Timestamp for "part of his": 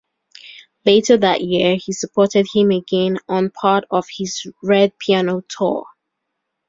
3.51-4.51